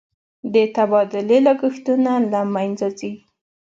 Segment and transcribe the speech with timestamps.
[0.53, 3.11] د تبادلې لګښتونه له مینځه ځي.